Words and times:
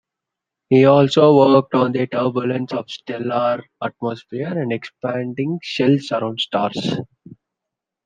He 0.71 0.83
also 0.85 1.35
worked 1.37 1.75
on 1.75 1.91
the 1.91 2.07
turbulence 2.07 2.73
of 2.73 2.89
stellar 2.89 3.63
atmosphere 3.83 4.47
and 4.47 4.73
expanding 4.73 5.59
shells 5.61 6.11
around 6.11 6.39
stars. 6.39 6.95